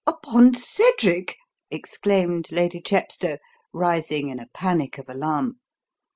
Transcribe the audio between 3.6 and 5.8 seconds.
rising in a panic of alarm.